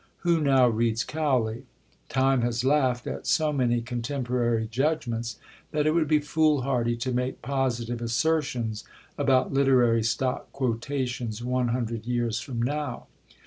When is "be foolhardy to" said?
6.07-7.11